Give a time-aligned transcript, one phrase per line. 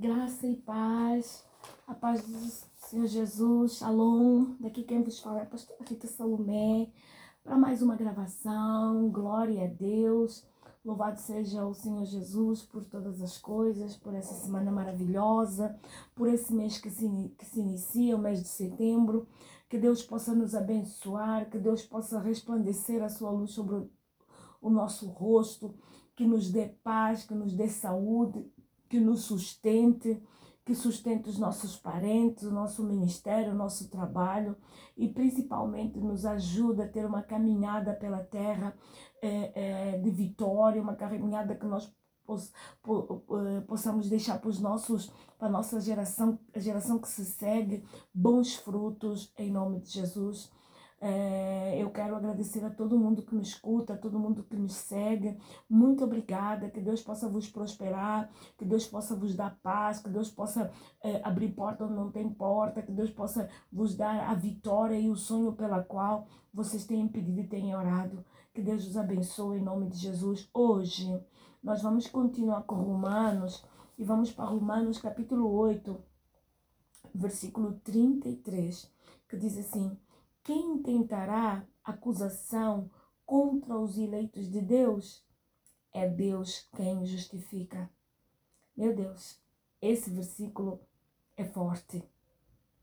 [0.00, 1.44] Graça e paz.
[1.84, 2.38] A paz do
[2.86, 3.78] Senhor Jesus.
[3.78, 4.54] Shalom.
[4.60, 6.88] Daqui quem vos fala é a pastora Rita Salomé.
[7.42, 9.10] Para mais uma gravação.
[9.10, 10.46] Glória a Deus.
[10.84, 15.76] Louvado seja o Senhor Jesus por todas as coisas, por essa semana maravilhosa,
[16.14, 19.26] por esse mês que se, que se inicia, o mês de setembro.
[19.68, 23.90] Que Deus possa nos abençoar, que Deus possa resplandecer a sua luz sobre o,
[24.62, 25.74] o nosso rosto,
[26.14, 28.48] que nos dê paz, que nos dê saúde,
[28.88, 30.22] que nos sustente,
[30.64, 34.56] que sustente os nossos parentes, o nosso ministério, o nosso trabalho
[34.96, 38.76] e principalmente nos ajuda a ter uma caminhada pela terra
[39.22, 41.92] é, é, de vitória, uma caminhada que nós
[42.30, 47.82] eh, possamos deixar para os nossos para a nossa geração a geração que se segue.
[48.12, 50.50] Bons frutos em nome de Jesus
[51.00, 54.68] é, eu quero agradecer a todo mundo que me escuta, a todo mundo que me
[54.68, 55.38] segue.
[55.68, 56.68] Muito obrigada.
[56.68, 61.20] Que Deus possa vos prosperar, que Deus possa vos dar paz, que Deus possa é,
[61.22, 65.16] abrir porta onde não tem porta, que Deus possa vos dar a vitória e o
[65.16, 68.24] sonho pela qual vocês têm pedido e têm orado.
[68.52, 70.50] Que Deus os abençoe em nome de Jesus.
[70.52, 71.08] Hoje
[71.62, 73.64] nós vamos continuar com Romanos
[73.96, 75.96] e vamos para Romanos capítulo 8,
[77.14, 78.92] versículo 33,
[79.28, 79.96] que diz assim
[80.48, 82.90] quem tentará acusação
[83.26, 85.22] contra os eleitos de Deus?
[85.92, 87.90] É Deus quem justifica.
[88.74, 89.38] Meu Deus,
[89.78, 90.80] esse versículo
[91.36, 92.02] é forte.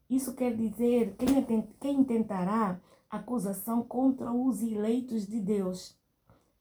[0.08, 5.98] Isso quer dizer quem, quem tentará acusação contra os eleitos de Deus.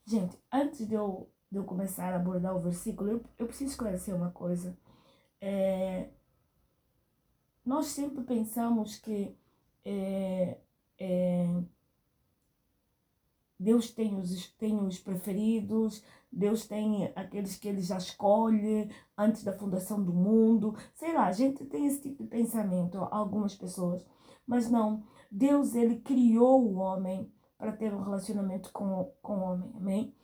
[0.06, 4.16] Gente, antes de eu, de eu começar a abordar o versículo, eu, eu preciso esclarecer
[4.16, 4.74] uma coisa.
[5.39, 6.08] É,
[7.62, 9.36] nós sempre pensamos que
[9.84, 10.63] é,
[10.98, 11.62] é,
[13.58, 19.52] Deus tem os, tem os preferidos, Deus tem aqueles que ele já escolhe antes da
[19.52, 20.76] fundação do mundo.
[20.94, 24.04] Sei lá, a gente tem esse tipo de pensamento, algumas pessoas.
[24.46, 29.72] Mas não, Deus ele criou o homem para ter um relacionamento com, com o homem,
[29.77, 30.14] amém?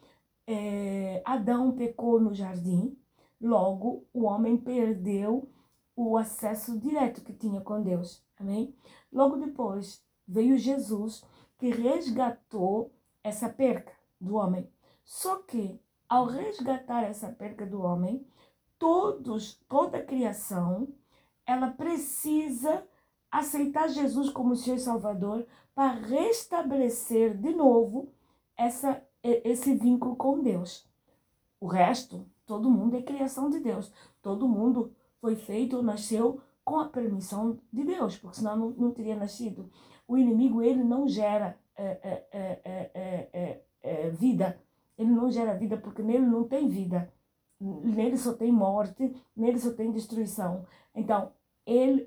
[0.47, 2.99] É, Adão pecou no jardim,
[3.41, 5.49] logo o homem perdeu
[5.95, 8.75] o acesso direto que tinha com Deus, amém?
[9.13, 11.25] Logo depois, veio Jesus
[11.59, 12.93] que resgatou
[13.23, 14.71] essa perca do homem.
[15.05, 18.25] Só que ao resgatar essa perca do homem,
[18.79, 20.89] todos, toda a criação,
[21.45, 22.85] ela precisa
[23.31, 28.13] aceitar Jesus como seu Salvador para restabelecer de novo
[28.57, 30.89] essa, esse vínculo com Deus.
[31.61, 33.93] O resto, todo mundo é criação de Deus.
[34.23, 39.17] Todo mundo foi feito, nasceu com a permissão de Deus, porque senão não, não teria
[39.17, 39.71] nascido
[40.11, 44.61] o inimigo ele não gera é, é, é, vida.
[44.99, 47.13] Ele não gera vida porque nele não tem vida.
[47.61, 50.67] Nele só tem morte, nele só tem destruição.
[50.93, 51.33] Então,
[51.65, 52.05] ele,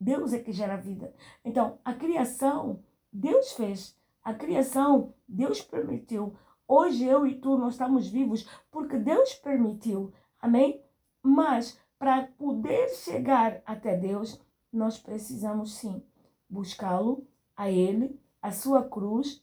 [0.00, 1.14] Deus é que gera vida.
[1.44, 3.96] Então, a criação, Deus fez.
[4.24, 6.34] A criação, Deus permitiu.
[6.66, 10.12] Hoje eu e tu nós estamos vivos porque Deus permitiu.
[10.40, 10.82] Amém?
[11.22, 14.40] Mas para poder chegar até Deus,
[14.72, 16.02] nós precisamos sim
[16.48, 17.26] buscá-lo,
[17.56, 19.42] a Ele, a sua cruz,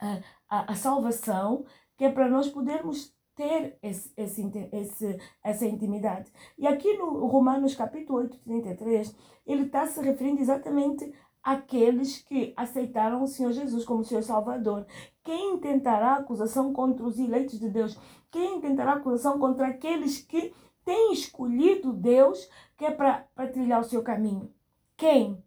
[0.00, 1.64] a, a, a salvação,
[1.96, 6.30] que é para nós podermos ter esse, esse, esse, essa intimidade.
[6.58, 9.14] E aqui no Romanos capítulo 8, 33,
[9.46, 14.86] ele está se referindo exatamente àqueles que aceitaram o Senhor Jesus como seu Salvador.
[15.22, 17.98] Quem tentará acusação contra os eleitos de Deus?
[18.30, 20.52] Quem tentará acusação contra aqueles que
[20.90, 24.52] têm escolhido Deus que é para trilhar o seu caminho?
[24.96, 25.40] Quem?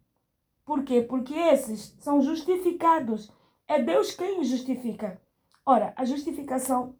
[0.64, 1.02] Por quê?
[1.02, 3.30] Porque esses são justificados.
[3.68, 5.20] É Deus quem os justifica.
[5.66, 6.94] Ora, a justificação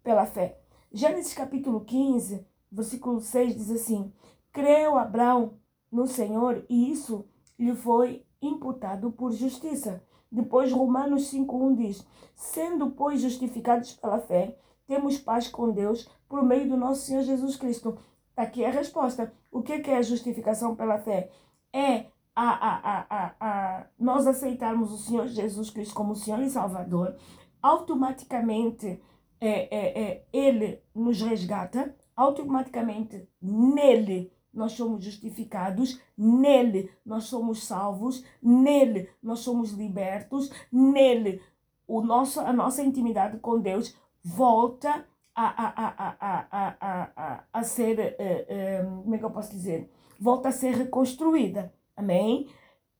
[0.00, 0.60] pela fé.
[0.92, 4.12] Gênesis capítulo 15, versículo 6 diz assim:
[4.52, 5.58] Creu Abraão
[5.90, 7.26] no Senhor e isso
[7.58, 10.04] lhe foi imputado por justiça.
[10.30, 16.68] Depois, Romanos 5,1 diz: Sendo, pois, justificados pela fé, temos paz com Deus por meio
[16.68, 17.98] do nosso Senhor Jesus Cristo.
[18.30, 19.32] Está aqui a resposta.
[19.50, 21.30] O que é a justificação pela fé?
[21.72, 27.16] É a, a, a, a, nós aceitarmos o Senhor Jesus Cristo como Senhor e Salvador,
[27.60, 29.02] automaticamente
[29.40, 38.24] é, é, é, Ele nos resgata, automaticamente nele nós somos justificados, nele nós somos salvos,
[38.40, 41.42] nele nós somos libertos, nele
[41.88, 45.06] o nosso, a nossa intimidade com Deus volta
[45.40, 49.90] a, a, a, a, ser, uh, uh, como é que eu posso dizer?
[50.18, 51.72] Volta a ser reconstruída.
[51.96, 52.48] Amém?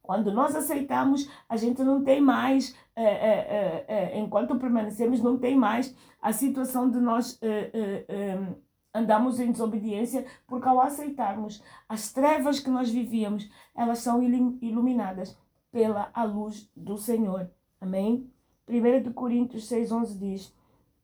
[0.00, 6.32] Quando nós aceitamos, a gente não tem mais, é, enquanto permanecemos, não tem mais a
[6.32, 7.38] situação de nós
[8.94, 15.38] andamos em desobediência porque ao aceitarmos as trevas que nós vivíamos, elas são iluminadas
[15.70, 17.50] pela a luz do Senhor.
[17.78, 18.30] Amém?
[18.66, 20.57] 1 Coríntios 6,11 diz: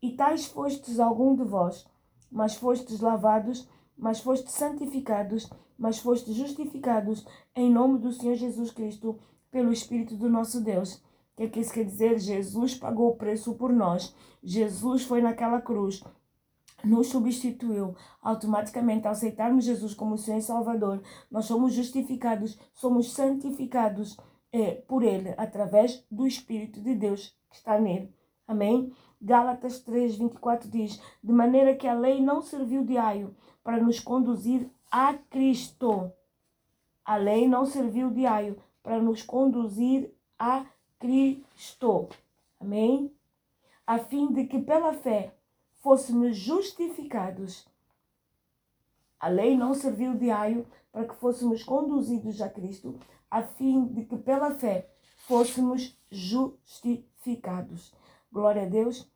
[0.04, 1.86] E tais fostes algum de vós,
[2.30, 3.66] mas fostes lavados,
[3.96, 5.48] mas fostes santificados,
[5.78, 9.18] mas fostes justificados em nome do Senhor Jesus Cristo,
[9.50, 10.96] pelo Espírito do nosso Deus.
[10.96, 12.18] O que é que isso quer dizer?
[12.18, 14.14] Jesus pagou o preço por nós.
[14.42, 16.04] Jesus foi naquela cruz
[16.84, 17.96] nos substituiu.
[18.20, 24.18] Automaticamente, ao aceitarmos Jesus como Senhor e Salvador, nós somos justificados, somos santificados
[24.52, 28.14] é, por Ele, através do Espírito de Deus que está nele.
[28.46, 28.92] Amém?
[29.20, 33.98] Gálatas 3, 24 diz: De maneira que a lei não serviu de aio para nos
[33.98, 36.12] conduzir a Cristo.
[37.04, 40.66] A lei não serviu de aio para nos conduzir a
[40.98, 42.08] Cristo.
[42.60, 43.12] Amém?
[43.86, 45.34] A fim de que pela fé
[45.82, 47.66] fôssemos justificados.
[49.18, 52.98] A lei não serviu de aio para que fôssemos conduzidos a Cristo,
[53.30, 54.88] a fim de que pela fé
[55.26, 57.92] fôssemos justificados.
[58.34, 59.08] Glória a Deus.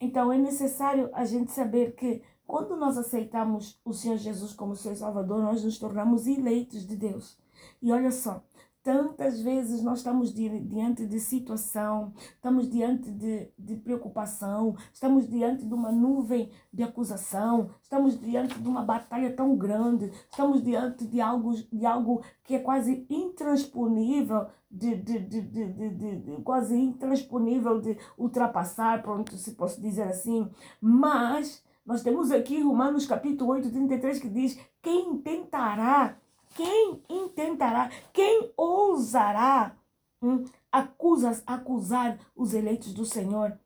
[0.00, 4.94] Então é necessário a gente saber que quando nós aceitamos o Senhor Jesus como seu
[4.94, 7.36] Salvador, nós nos tornamos eleitos de Deus.
[7.82, 8.40] E olha só,
[8.86, 15.74] Tantas vezes nós estamos diante de situação, estamos diante de, de preocupação, estamos diante de
[15.74, 21.52] uma nuvem de acusação, estamos diante de uma batalha tão grande, estamos diante de algo,
[21.52, 27.98] de algo que é quase intransponível, de, de, de, de, de, de, quase intransponível de
[28.16, 30.48] ultrapassar, pronto, se posso dizer assim.
[30.80, 36.16] Mas nós temos aqui Romanos capítulo 8, 33, que diz: quem tentará
[36.56, 39.76] quem intentará, quem ousará
[40.22, 43.58] hum, acusa, acusar os eleitos do Senhor?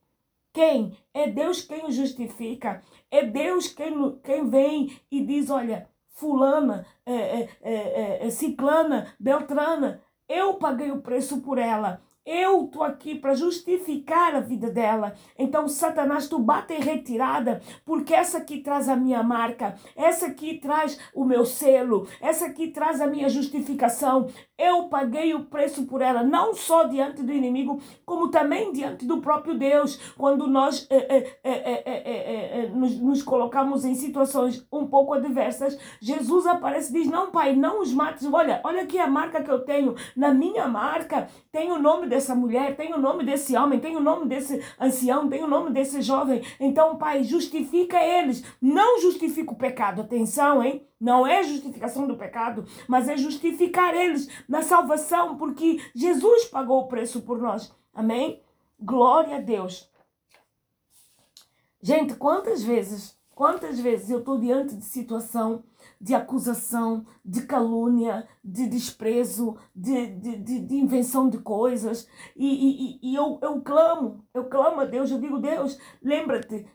[0.53, 0.97] Quem?
[1.15, 2.83] É Deus quem o justifica.
[3.11, 10.55] É Deus quem, quem vem e diz: olha, Fulana, é, é, é, Ciclana, Beltrana, eu
[10.55, 12.03] paguei o preço por ela.
[12.25, 15.15] Eu tô aqui para justificar a vida dela.
[15.39, 20.59] Então, Satanás, tu bate em retirada, porque essa aqui traz a minha marca, essa aqui
[20.59, 24.29] traz o meu selo, essa aqui traz a minha justificação.
[24.59, 29.23] Eu paguei o preço por ela, não só diante do inimigo, como também diante do
[29.23, 29.97] próprio Deus.
[30.19, 36.91] Quando nós é, é, é, nos, nos, colocamos em situações um pouco adversas, Jesus aparece
[36.91, 38.31] e diz: Não, pai, não os mates.
[38.31, 39.95] Olha, olha aqui a marca que eu tenho.
[40.15, 44.01] Na minha marca tem o nome dessa mulher, tem o nome desse homem, tem o
[44.01, 46.43] nome desse ancião, tem o nome desse jovem.
[46.59, 48.45] Então, pai, justifica eles.
[48.61, 50.03] Não justifica o pecado.
[50.03, 50.87] Atenção, hein?
[51.01, 56.89] Não é justificação do pecado, mas é justificar eles na salvação, porque Jesus pagou o
[56.89, 57.75] preço por nós.
[57.95, 58.43] Amém?
[58.79, 59.91] Glória a Deus.
[61.81, 65.65] Gente, quantas vezes, quantas vezes eu estou diante de situação
[65.99, 72.07] de acusação, de calúnia, de desprezo, de, de, de, de invenção de coisas,
[72.37, 76.67] e, e, e eu, eu clamo, eu clamo a Deus, eu digo, Deus, lembra-te,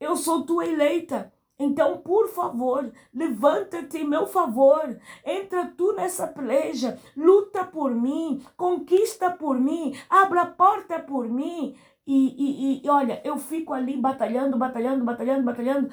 [0.00, 4.98] eu sou tua eleita, então, por favor, levanta-te em meu favor.
[5.24, 6.98] Entra tu nessa peleja.
[7.16, 8.44] Luta por mim.
[8.56, 9.96] Conquista por mim.
[10.10, 11.76] Abra a porta por mim.
[12.06, 15.90] E, e, e olha, eu fico ali batalhando, batalhando, batalhando, batalhando.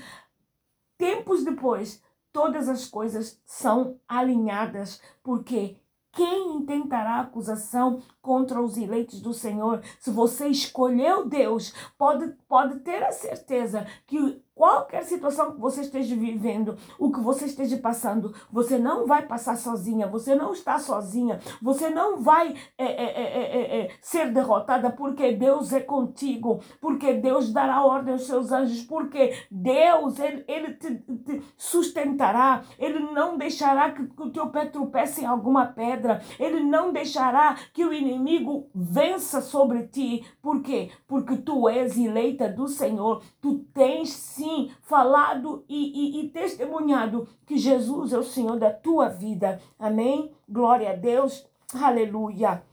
[0.98, 5.02] Tempos depois, todas as coisas são alinhadas.
[5.24, 5.78] Porque
[6.12, 9.82] quem intentará acusação contra os eleitos do Senhor?
[10.00, 16.16] Se você escolheu Deus, pode, pode ter a certeza que Qualquer situação que você esteja
[16.16, 21.40] vivendo, o que você esteja passando, você não vai passar sozinha, você não está sozinha,
[21.60, 27.84] você não vai é, é, é, ser derrotada porque Deus é contigo, porque Deus dará
[27.84, 30.94] ordem aos seus anjos, porque Deus, Ele, ele te,
[31.26, 36.60] te sustentará, Ele não deixará que, que o teu pé tropece em alguma pedra, Ele
[36.60, 40.24] não deixará que o inimigo vença sobre ti.
[40.40, 40.92] Por quê?
[41.08, 44.51] Porque tu és eleita do Senhor, tu tens sim
[44.82, 49.60] falado e, e, e testemunhado que Jesus é o Senhor da tua vida.
[49.80, 50.32] Amém?
[50.48, 51.46] Glória a Deus.
[51.74, 52.64] Aleluia.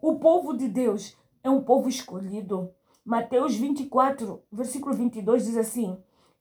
[0.00, 2.70] O povo de Deus é um povo escolhido.
[3.04, 5.98] Mateus 24, versículo 22 diz assim: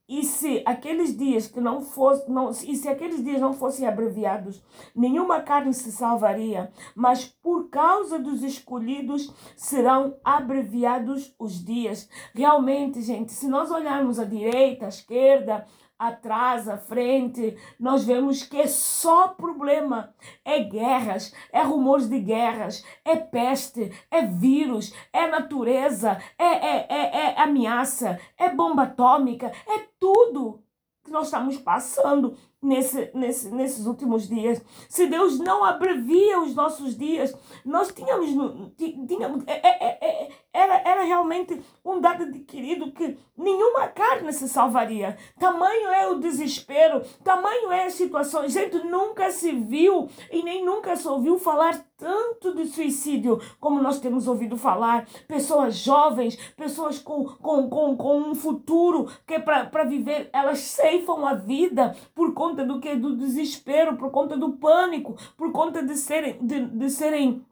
[0.08, 4.64] e se aqueles dias que não fosse, não, e se aqueles dias não fossem abreviados,
[4.96, 12.10] nenhuma carne se salvaria, mas por causa dos escolhidos serão abreviados os dias.
[12.34, 15.66] Realmente, gente, se nós olharmos à direita, à esquerda,
[15.98, 20.14] atrás, à frente, nós vemos que é só problema.
[20.44, 27.16] É guerras, é rumores de guerras, é peste, é vírus, é natureza, é, é, é,
[27.16, 30.64] é ameaça, é bomba atômica, é tudo.
[31.04, 32.38] que nós estamos passando
[32.68, 34.62] nesse, nesse, nesses últimos dias.
[34.90, 37.34] Se Deus não abrevia os nossos dias,
[37.66, 38.30] nós tínhamos.
[38.78, 45.16] tínhamos é, é, é, era, era realmente um dado adquirido que nenhuma carne se salvaria.
[45.40, 48.48] Tamanho é o desespero, tamanho é a situação.
[48.50, 54.00] Gente, nunca se viu e nem nunca se ouviu falar tanto de suicídio como nós
[54.00, 55.08] temos ouvido falar.
[55.28, 61.26] Pessoas jovens, pessoas com, com, com, com um futuro que é para viver, elas ceifam
[61.26, 62.96] a vida por conta conta do que?
[62.96, 67.46] Do desespero, por conta do pânico, por conta de serem, de, de serem,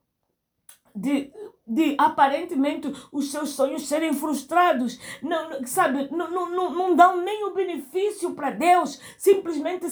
[0.96, 1.32] de,
[1.68, 7.54] de aparentemente os seus sonhos serem frustrados, não, sabe, não, não, não dão nem o
[7.54, 9.86] benefício para Deus, simplesmente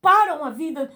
[0.00, 0.90] param a vida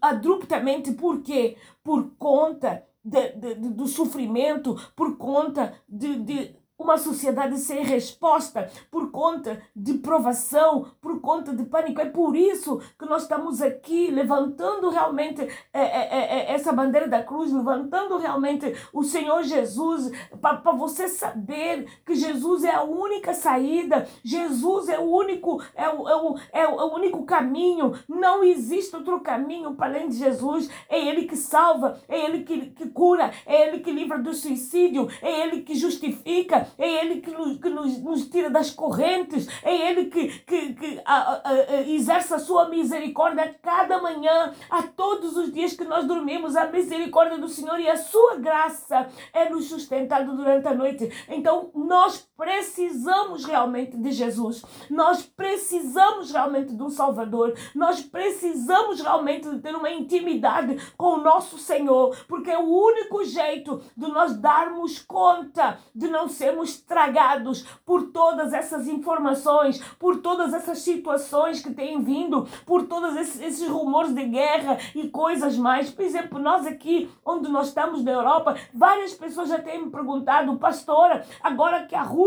[0.00, 1.56] abruptamente, por quê?
[1.82, 8.70] Por conta de, de, de, do sofrimento, por conta de, de uma sociedade sem resposta
[8.90, 12.00] por conta de provação, por conta de pânico.
[12.00, 15.40] É por isso que nós estamos aqui levantando realmente
[15.72, 21.86] é, é, é, essa bandeira da cruz, levantando realmente o Senhor Jesus, para você saber
[22.04, 26.68] que Jesus é a única saída, Jesus é o único, é o, é, o, é
[26.68, 30.68] o único caminho, não existe outro caminho para além de Jesus.
[30.88, 35.08] É Ele que salva, é Ele que, que cura, é Ele que livra do suicídio,
[35.22, 39.90] é Ele que justifica, é Ele que nos, que nos, nos tira das correntes, é
[39.90, 44.82] Ele que, que, que a, a, a, exerce a sua misericórdia a cada manhã, a
[44.82, 49.48] todos os dias que nós dormimos, a misericórdia do Senhor e a sua graça é
[49.48, 51.10] nos sustentado durante a noite.
[51.28, 59.48] Então nós precisamos realmente de Jesus, nós precisamos realmente de um Salvador, nós precisamos realmente
[59.48, 64.36] de ter uma intimidade com o nosso Senhor, porque é o único jeito de nós
[64.36, 71.72] darmos conta de não sermos tragados por todas essas informações, por todas essas situações que
[71.72, 75.90] têm vindo, por todos esses, rumores de guerra e coisas mais.
[75.90, 80.56] Por exemplo, nós aqui, onde nós estamos na Europa, várias pessoas já têm me perguntado,
[80.58, 82.25] pastora, agora que a Rússia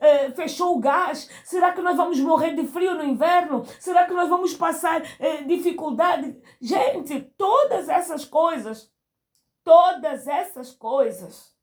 [0.00, 3.64] eh, fechou o gás, será que nós vamos morrer de frio no inverno?
[3.78, 6.36] Será que nós vamos passar eh, dificuldade?
[6.60, 8.90] Gente, todas essas coisas,
[9.64, 11.54] todas essas coisas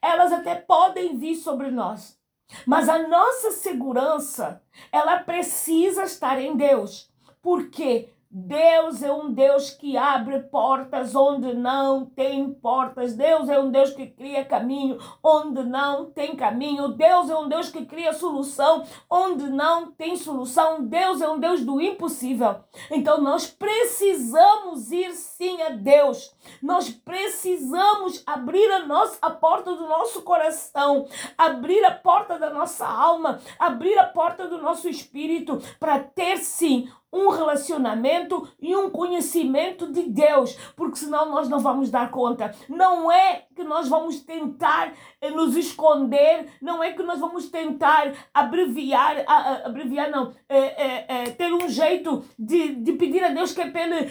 [0.00, 2.18] elas até podem vir sobre nós,
[2.64, 7.10] mas a nossa segurança, ela precisa estar em Deus.
[7.42, 8.12] Por quê?
[8.30, 13.14] Deus é um Deus que abre portas onde não tem portas.
[13.14, 16.88] Deus é um Deus que cria caminho onde não tem caminho.
[16.88, 20.82] Deus é um Deus que cria solução onde não tem solução.
[20.84, 22.56] Deus é um Deus do impossível.
[22.90, 26.34] Então nós precisamos ir sim a Deus.
[26.62, 31.06] Nós precisamos abrir a nossa a porta do nosso coração,
[31.36, 36.88] abrir a porta da nossa alma, abrir a porta do nosso espírito para ter sim
[37.12, 42.54] um relacionamento e um conhecimento de Deus, porque senão nós não vamos dar conta.
[42.68, 48.12] Não é que nós vamos tentar eh, nos esconder, não é que nós vamos tentar
[48.34, 49.24] abreviar,
[49.64, 53.70] abreviar não, é, é, é, ter um jeito de, de pedir a Deus que é
[53.70, 54.10] para ele,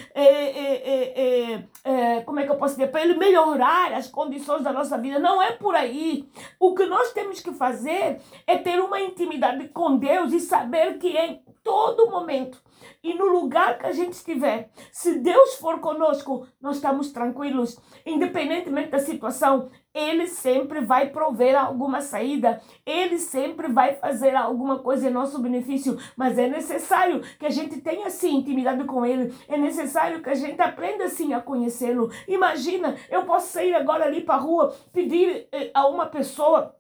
[2.26, 5.20] como é que eu posso dizer, para ele melhorar as condições da nossa vida.
[5.20, 6.28] Não é por aí.
[6.60, 11.10] O que nós temos que fazer é ter uma intimidade com Deus e saber que
[11.10, 12.62] em todo momento
[13.04, 18.90] e no lugar que a gente estiver, se Deus for conosco, nós estamos tranquilos, independentemente
[18.90, 19.70] da situação.
[19.94, 25.98] Ele sempre vai prover alguma saída, ele sempre vai fazer alguma coisa em nosso benefício,
[26.16, 30.36] mas é necessário que a gente tenha sim intimidade com ele, é necessário que a
[30.36, 32.12] gente aprenda sim a conhecê-lo.
[32.28, 36.76] Imagina, eu posso sair agora ali para a rua, pedir eh, a uma pessoa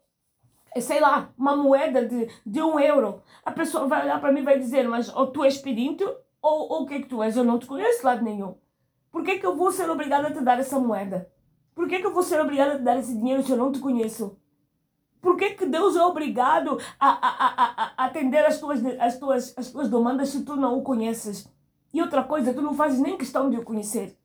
[0.81, 3.21] sei lá, uma moeda de, de um euro.
[3.43, 6.03] A pessoa vai olhar para mim e vai dizer, mas ou tu és pedinte
[6.41, 7.35] ou, o que é que tu és?
[7.35, 8.55] Eu não te conheço de lado nenhum.
[9.11, 11.31] Por que, que eu vou ser obrigada a te dar essa moeda?
[11.73, 13.71] Por que, que eu vou ser obrigada a te dar esse dinheiro se eu não
[13.71, 14.37] te conheço?
[15.21, 19.57] Por que, que Deus é obrigado a, a, a, a atender as tuas, as, tuas,
[19.57, 21.51] as tuas demandas se tu não o conheces?
[21.91, 24.15] E outra coisa, tu não fazes nem questão de o conhecer.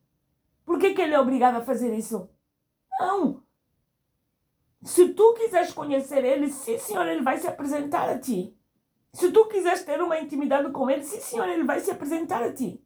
[0.65, 2.29] Por que, que Ele é obrigado a fazer isso?
[2.99, 3.41] Não.
[4.83, 8.55] Se tu quiseres conhecer Ele, sim, Senhor, Ele vai se apresentar a ti.
[9.13, 12.51] Se tu quiseres ter uma intimidade com Ele, sim, Senhor, Ele vai se apresentar a
[12.51, 12.83] ti.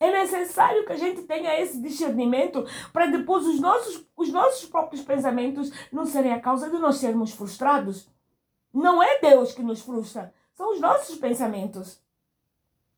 [0.00, 5.02] É necessário que a gente tenha esse discernimento para depois os nossos, os nossos próprios
[5.02, 8.08] pensamentos não serem a causa de nós sermos frustrados.
[8.72, 12.02] Não é Deus que nos frustra, são os nossos pensamentos.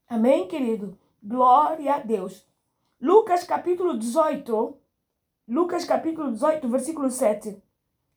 [0.09, 0.99] Amém, querido?
[1.23, 2.47] Glória a Deus.
[3.01, 4.77] Lucas capítulo 18,
[5.49, 7.63] Lucas capítulo 18, versículo 7.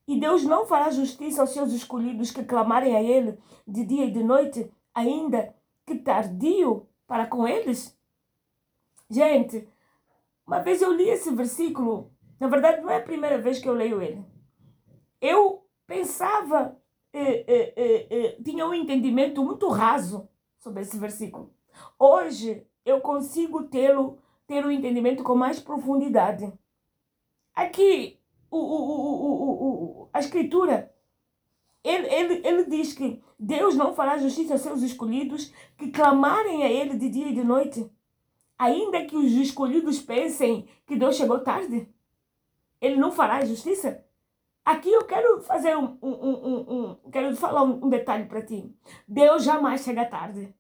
[0.08, 4.12] E Deus não fará justiça aos seus escolhidos que clamarem a Ele de dia e
[4.12, 5.54] de noite, ainda
[5.86, 7.96] que tardio para com eles?
[9.08, 9.68] Gente,
[10.46, 13.74] uma vez eu li esse versículo, na verdade não é a primeira vez que eu
[13.74, 14.26] leio ele.
[15.22, 16.76] Eu pensava,
[17.14, 20.28] eh, eh, eh, eh tinha um entendimento muito raso
[20.60, 21.52] sobre esse versículo.
[21.98, 26.52] Hoje eu consigo tê-lo, ter o um entendimento com mais profundidade.
[27.60, 28.18] Aqui,
[28.50, 30.96] o, o, o, a escritura,
[31.84, 36.72] ele, ele, ele diz que Deus não fará justiça aos seus escolhidos que clamarem a
[36.72, 37.92] Ele de dia e de noite.
[38.58, 41.94] Ainda que os escolhidos pensem que Deus chegou tarde,
[42.80, 44.06] Ele não fará justiça.
[44.64, 48.74] Aqui eu quero fazer um, um, um, um quero falar um detalhe para ti.
[49.06, 50.56] Deus jamais chega tarde.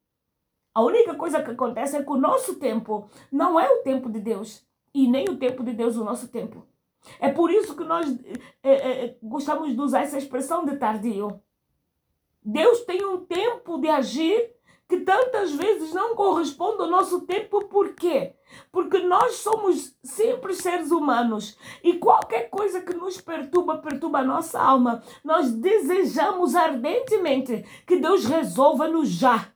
[0.74, 4.20] A única coisa que acontece é que o nosso tempo não é o tempo de
[4.20, 6.68] Deus e nem o tempo de Deus o nosso tempo.
[7.20, 8.08] É por isso que nós
[8.64, 8.74] é,
[9.06, 11.42] é, gostamos de usar essa expressão de tardio.
[12.44, 14.56] Deus tem um tempo de agir
[14.88, 17.66] que tantas vezes não corresponde ao nosso tempo.
[17.66, 18.34] Por quê?
[18.72, 24.60] Porque nós somos simples seres humanos e qualquer coisa que nos perturba, perturba a nossa
[24.60, 25.04] alma.
[25.24, 29.50] Nós desejamos ardentemente que Deus resolva no já.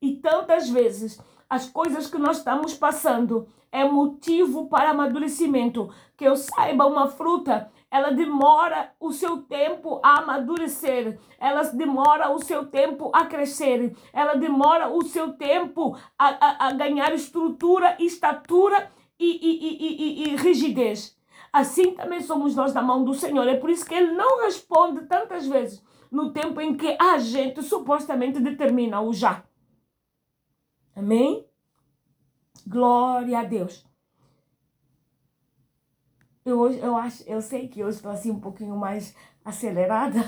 [0.00, 5.92] E tantas vezes as coisas que nós estamos passando é motivo para amadurecimento.
[6.16, 12.38] Que eu saiba, uma fruta, ela demora o seu tempo a amadurecer, ela demora o
[12.38, 18.90] seu tempo a crescer, ela demora o seu tempo a, a, a ganhar estrutura, estatura
[19.18, 21.16] e, e, e, e, rigidez.
[21.50, 23.46] Assim também somos nós na mão do Senhor.
[23.48, 27.62] É por isso que Ele não responde tantas vezes no tempo em que a gente
[27.62, 29.44] supostamente determina o já.
[30.94, 31.47] Amém?
[32.68, 33.82] Glória a Deus.
[36.44, 40.18] Eu, hoje, eu, acho, eu sei que hoje estou assim um pouquinho mais acelerada.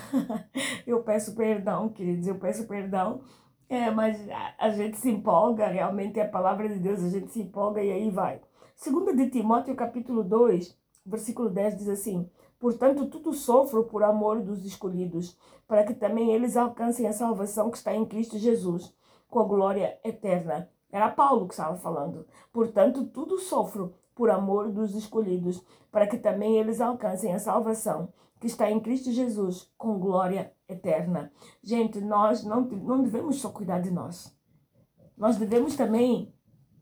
[0.86, 3.20] eu peço perdão, queridos, eu peço perdão.
[3.68, 7.30] É, mas a, a, gente se empolga, realmente é a palavra de Deus, a gente
[7.30, 8.40] se empolga e aí vai.
[8.74, 12.26] Segunda de Timóteo, capítulo 2, versículo 10 diz assim:
[12.58, 15.36] Portanto, tudo sofro por amor dos escolhidos,
[15.68, 18.94] para que também eles alcancem a salvação que está em Cristo Jesus
[19.28, 20.70] com a glória eterna.
[20.92, 22.26] Era Paulo que estava falando.
[22.52, 28.46] Portanto, tudo sofro por amor dos escolhidos, para que também eles alcancem a salvação que
[28.46, 31.30] está em Cristo Jesus com glória eterna.
[31.62, 34.34] Gente, nós não, não devemos só cuidar de nós.
[35.16, 36.34] Nós devemos também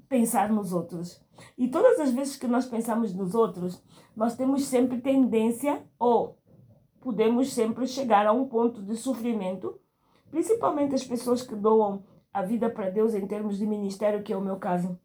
[0.09, 1.21] pensar nos outros.
[1.57, 3.83] E todas as vezes que nós pensamos nos outros,
[4.17, 6.39] nós temos sempre tendência ou
[7.01, 9.81] podemos sempre chegar a um ponto de sofrimento,
[10.31, 14.37] principalmente as pessoas que doam a vida para Deus em termos de ministério, que é
[14.37, 14.99] o meu caso.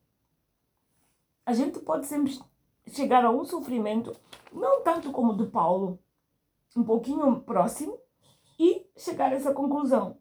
[1.45, 2.39] A gente pode sempre
[2.87, 4.15] chegar a um sofrimento,
[4.51, 5.99] não tanto como o do Paulo,
[6.75, 7.97] um pouquinho próximo,
[8.59, 10.17] e chegar a essa conclusão.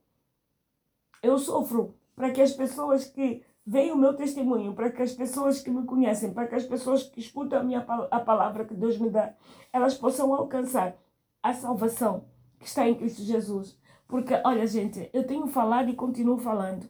[1.22, 5.60] Eu sofro para que as pessoas que veem o meu testemunho, para que as pessoas
[5.60, 8.98] que me conhecem, para que as pessoas que escutam a, minha, a palavra que Deus
[8.98, 9.34] me dá,
[9.72, 10.96] elas possam alcançar
[11.42, 12.26] a salvação
[12.58, 13.78] que está em Cristo Jesus.
[14.12, 16.86] Porque, olha, gente, eu tenho falado e continuo falando.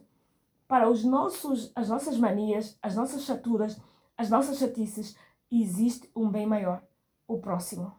[0.67, 3.79] Para os nossos, as nossas manias, as nossas chaturas,
[4.17, 5.15] as nossas chatices,
[5.49, 6.83] existe um bem maior,
[7.25, 7.93] o próximo.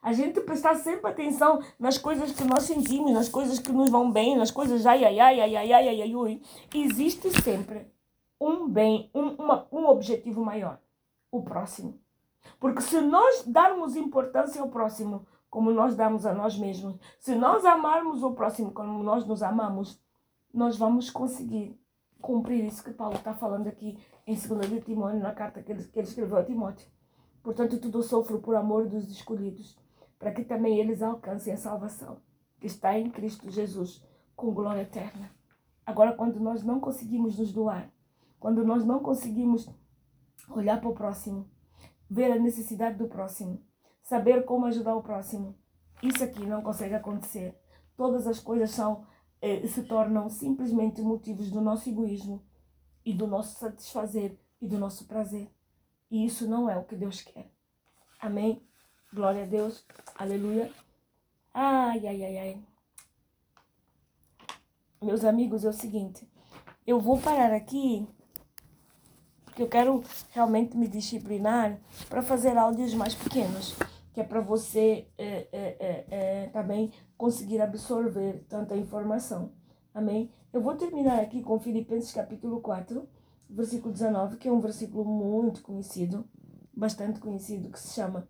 [0.00, 4.10] A gente prestar sempre atenção nas coisas que nós sentimos, nas coisas que nos vão
[4.10, 6.40] bem, nas coisas ai, ai, ai, ai, ai, ai, ai, ai, ai.
[6.74, 7.92] Existe sempre
[8.40, 10.80] um bem, um, uma, um objetivo maior,
[11.30, 12.00] o próximo.
[12.58, 16.98] Porque se nós darmos importância ao próximo, como nós damos a nós mesmos.
[17.20, 20.02] Se nós amarmos o próximo como nós nos amamos,
[20.50, 21.78] nós vamos conseguir
[22.22, 25.84] cumprir isso que Paulo está falando aqui em 2 de Timóteo, na carta que ele,
[25.84, 26.88] que ele escreveu a Timóteo.
[27.42, 29.78] Portanto, tudo sofro por amor dos escolhidos,
[30.18, 32.22] para que também eles alcancem a salvação,
[32.58, 34.02] que está em Cristo Jesus,
[34.34, 35.30] com glória eterna.
[35.84, 37.92] Agora, quando nós não conseguimos nos doar,
[38.40, 39.68] quando nós não conseguimos
[40.48, 41.46] olhar para o próximo,
[42.08, 43.60] ver a necessidade do próximo,
[44.02, 45.56] saber como ajudar o próximo.
[46.02, 47.56] Isso aqui não consegue acontecer.
[47.96, 49.06] Todas as coisas são
[49.40, 52.42] eh, se tornam simplesmente motivos do nosso egoísmo
[53.04, 55.48] e do nosso satisfazer e do nosso prazer.
[56.10, 57.50] E isso não é o que Deus quer.
[58.20, 58.62] Amém?
[59.12, 59.84] Glória a Deus.
[60.16, 60.70] Aleluia.
[61.54, 62.64] Ai, ai, ai, ai.
[65.00, 66.28] Meus amigos, é o seguinte.
[66.86, 68.06] Eu vou parar aqui
[69.44, 73.76] porque eu quero realmente me disciplinar para fazer áudios mais pequenos
[74.12, 79.52] que é para você é, é, é, é, também conseguir absorver tanta informação.
[79.94, 80.30] Amém?
[80.52, 83.08] Eu vou terminar aqui com Filipenses capítulo 4,
[83.48, 86.28] versículo 19, que é um versículo muito conhecido,
[86.74, 88.28] bastante conhecido, que se chama,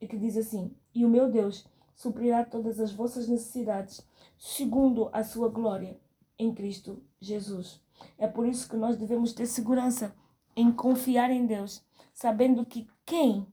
[0.00, 4.06] e que diz assim: E o meu Deus suprirá todas as vossas necessidades,
[4.38, 5.98] segundo a sua glória,
[6.38, 7.80] em Cristo Jesus.
[8.18, 10.14] É por isso que nós devemos ter segurança
[10.56, 13.46] em confiar em Deus, sabendo que quem,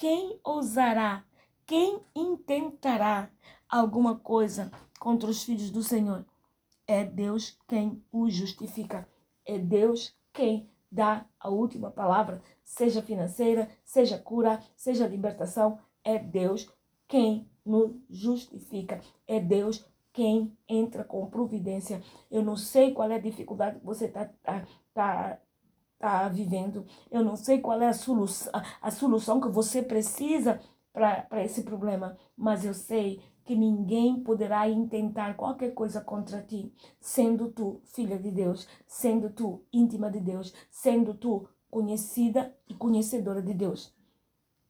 [0.00, 1.22] quem ousará,
[1.66, 3.28] quem intentará
[3.68, 6.24] alguma coisa contra os filhos do Senhor,
[6.86, 9.06] é Deus quem os justifica.
[9.44, 15.78] É Deus quem dá a última palavra, seja financeira, seja cura, seja libertação.
[16.02, 16.66] É Deus
[17.06, 19.02] quem nos justifica.
[19.28, 19.84] É Deus
[20.14, 22.02] quem entra com providência.
[22.30, 25.38] Eu não sei qual é a dificuldade que você está tá, tá,
[26.00, 26.86] tá vivendo.
[27.10, 30.60] Eu não sei qual é a solução, a solução que você precisa
[30.92, 37.50] para esse problema, mas eu sei que ninguém poderá intentar qualquer coisa contra ti, sendo
[37.50, 43.54] tu filha de Deus, sendo tu íntima de Deus, sendo tu conhecida e conhecedora de
[43.54, 43.94] Deus.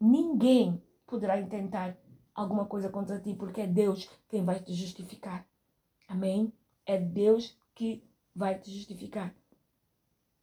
[0.01, 1.97] Ninguém poderá intentar
[2.35, 5.47] alguma coisa contra ti, porque é Deus quem vai te justificar.
[6.09, 6.53] Amém?
[6.85, 8.03] É Deus que
[8.35, 9.35] vai te justificar.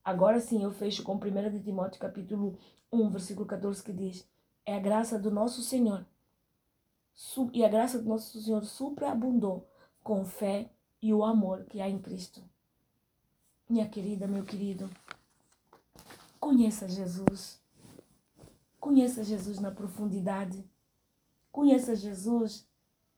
[0.08, 2.58] Agora sim, eu fecho com 1 de Timóteo capítulo
[2.90, 4.26] 1, versículo 14, que diz:
[4.66, 6.06] É a graça do nosso Senhor.
[7.52, 9.70] E a graça do nosso Senhor superabundou
[10.02, 12.42] com fé e o amor que há em Cristo.
[13.70, 14.90] Minha querida, meu querido,
[16.40, 17.62] conheça Jesus.
[18.80, 20.64] Conheça Jesus na profundidade.
[21.52, 22.66] Conheça Jesus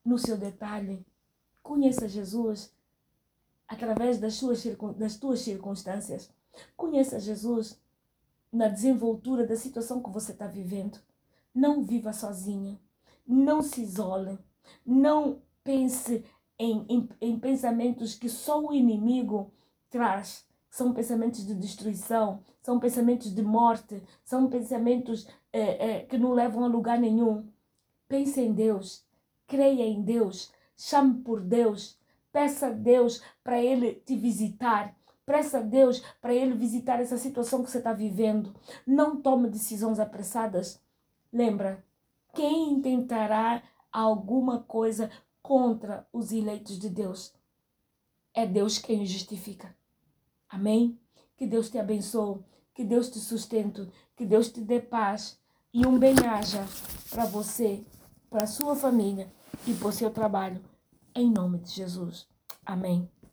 [0.03, 1.05] no seu detalhe.
[1.61, 2.73] Conheça Jesus
[3.67, 4.65] através das, suas,
[4.97, 6.33] das tuas circunstâncias.
[6.75, 7.79] Conheça Jesus
[8.51, 10.99] na desenvoltura da situação que você está vivendo.
[11.53, 12.79] Não viva sozinha.
[13.25, 14.37] Não se isole.
[14.85, 16.25] Não pense
[16.57, 19.51] em, em, em pensamentos que só o inimigo
[19.89, 20.47] traz.
[20.69, 26.63] São pensamentos de destruição, são pensamentos de morte, são pensamentos é, é, que não levam
[26.63, 27.47] a lugar nenhum.
[28.07, 29.03] Pense em Deus,
[29.47, 31.97] creia em Deus, chame por Deus,
[32.31, 34.95] peça a Deus para Ele te visitar.
[35.29, 38.51] Peça a Deus para Ele visitar essa situação que você está vivendo.
[38.83, 40.81] Não tome decisões apressadas.
[41.31, 41.85] Lembra,
[42.33, 43.61] quem intentará
[43.91, 47.31] alguma coisa contra os eleitos de Deus?
[48.33, 49.75] É Deus quem os justifica.
[50.49, 50.99] Amém?
[51.37, 55.39] Que Deus te abençoe, que Deus te sustente, que Deus te dê paz
[55.71, 56.65] e um bem-aja
[57.11, 57.83] para você
[58.31, 59.31] para sua família
[59.67, 60.59] e para o seu trabalho.
[61.13, 62.27] Em nome de Jesus.
[62.65, 63.07] Amém.